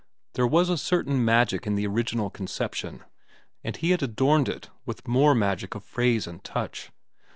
There 0.33 0.47
was 0.47 0.67
a 0.67 0.79
certain 0.79 1.23
magic 1.23 1.67
in 1.67 1.75
the 1.75 1.85
original 1.85 2.31
conception, 2.31 3.03
and 3.63 3.77
he 3.77 3.91
had 3.91 4.01
adorned 4.01 4.49
it 4.49 4.71
with 4.83 5.07
more 5.07 5.35
magic 5.35 5.75
of 5.75 5.83
phrase 5.83 6.25
and 6.25 6.43
touch. 6.43 6.89